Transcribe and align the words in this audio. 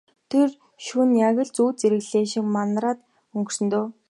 Тэр 0.33 0.47
шөнө 0.85 1.15
яг 1.29 1.35
л 1.45 1.49
зүүд 1.57 1.75
зэрэглээ 1.81 2.25
шиг 2.31 2.45
манараад 2.55 2.99
өнгөрсөн 3.35 3.67
дөө. 3.71 3.87